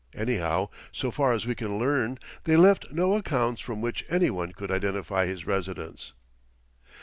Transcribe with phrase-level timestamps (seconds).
[0.15, 4.51] Anyhow, so far as we can learn they left no accounts from which any one
[4.51, 6.13] could identify his residence.